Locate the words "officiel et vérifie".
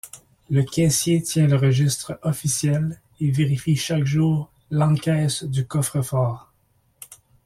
2.23-3.75